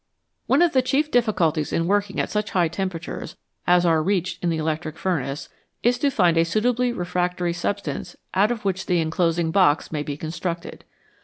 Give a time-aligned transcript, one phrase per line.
[0.47, 4.49] One of the chief difficulties in working at such high temperatures as are reached in
[4.49, 5.47] the electric furnace
[5.83, 10.17] is to find a suitably refractory substance out of which the enclosing box may be
[10.17, 10.85] constructed.